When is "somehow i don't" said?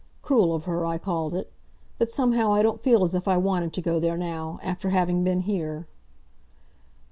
2.09-2.81